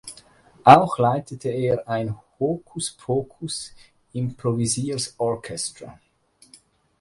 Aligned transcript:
Auch 0.63 0.97
leitete 0.97 1.49
er 1.49 1.87
ein 1.87 2.17
"Hocus 2.39 2.89
Pocus 2.89 3.71
Improvisers 4.13 5.13
Orchestra". 5.19 5.99